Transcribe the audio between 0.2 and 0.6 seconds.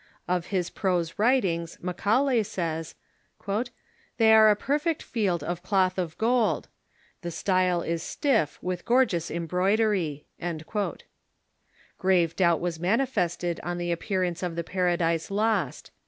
Of